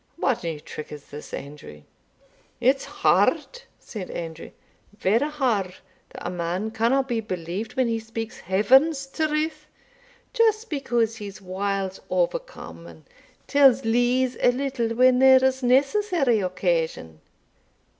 What 0.17 0.43
new 0.43 0.59
trick 0.59 0.91
is 0.91 1.05
this, 1.11 1.31
Andrew?" 1.31 1.83
"It's 2.59 2.85
hard," 2.85 3.61
said 3.79 4.09
Andrew 4.09 4.49
"very 4.97 5.29
hard, 5.29 5.75
that 6.09 6.27
a 6.27 6.31
man 6.31 6.71
canna 6.71 7.03
be 7.03 7.19
believed 7.21 7.75
when 7.75 7.87
he 7.87 7.99
speaks 7.99 8.39
Heaven's 8.39 9.05
truth, 9.05 9.67
just 10.33 10.71
because 10.71 11.17
he's 11.17 11.39
whiles 11.39 11.99
owercome, 12.09 12.87
and 12.87 13.03
tells 13.45 13.85
lees 13.85 14.35
a 14.41 14.51
little 14.51 14.89
when 14.95 15.19
there 15.19 15.43
is 15.43 15.61
necessary 15.61 16.39
occasion. 16.39 17.21